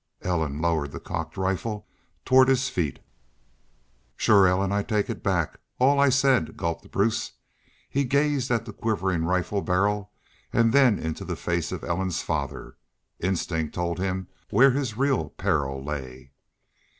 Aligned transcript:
Ellen 0.23 0.59
lowered 0.59 0.93
the 0.93 0.99
cocked 0.99 1.37
rifle 1.37 1.87
toward 2.25 2.47
his 2.47 2.69
feet. 2.69 2.97
"Shore, 4.17 4.47
Ellen, 4.47 4.71
I 4.71 4.81
take 4.81 5.21
back 5.21 5.59
all 5.77 5.99
I 5.99 6.09
said," 6.09 6.57
gulped 6.57 6.89
Bruce. 6.89 7.33
He 7.87 8.03
gazed 8.03 8.49
at 8.49 8.65
the 8.65 8.73
quivering 8.73 9.25
rifle 9.25 9.61
barrel 9.61 10.11
and 10.51 10.73
then 10.73 10.97
into 10.97 11.23
the 11.23 11.35
face 11.35 11.71
of 11.71 11.83
Ellen's 11.83 12.23
father. 12.23 12.77
Instinct 13.19 13.75
told 13.75 13.99
him 13.99 14.27
where 14.49 14.71
his 14.71 14.97
real 14.97 15.29
peril 15.29 15.83
lay. 15.83 16.31